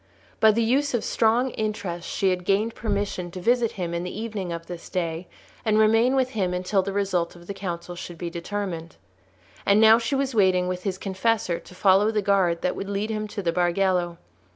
[0.39, 4.19] By the use of strong interest she had gained permission to visit him in the
[4.19, 5.27] evening of this day,
[5.63, 8.95] and remain with him until the result of the council should be determined.
[9.63, 13.11] And now she was waiting with his confessor to follow the guard that would lead
[13.11, 14.17] him to the Bargello.